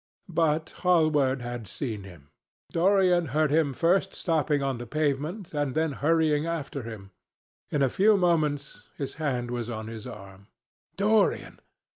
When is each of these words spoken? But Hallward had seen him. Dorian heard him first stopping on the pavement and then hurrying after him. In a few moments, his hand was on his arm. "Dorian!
But 0.33 0.71
Hallward 0.81 1.43
had 1.43 1.67
seen 1.67 2.05
him. 2.05 2.31
Dorian 2.71 3.27
heard 3.37 3.51
him 3.51 3.71
first 3.71 4.15
stopping 4.15 4.63
on 4.63 4.79
the 4.79 4.87
pavement 4.87 5.53
and 5.53 5.75
then 5.75 5.91
hurrying 5.91 6.47
after 6.47 6.81
him. 6.81 7.11
In 7.69 7.83
a 7.83 7.87
few 7.87 8.17
moments, 8.17 8.87
his 8.97 9.13
hand 9.21 9.51
was 9.51 9.69
on 9.69 9.85
his 9.85 10.07
arm. 10.07 10.47
"Dorian! 10.97 11.59